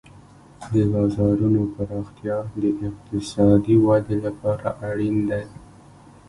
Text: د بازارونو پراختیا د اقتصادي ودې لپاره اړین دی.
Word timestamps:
د 0.73 0.75
بازارونو 0.91 1.61
پراختیا 1.73 2.37
د 2.63 2.63
اقتصادي 2.89 3.75
ودې 3.85 4.17
لپاره 4.25 4.67
اړین 4.89 5.17
دی. 5.29 5.43